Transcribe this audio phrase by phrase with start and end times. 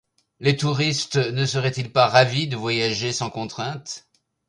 [0.39, 4.07] Les touristes ne seraient-ils pas ravis de voyager sans contrainte?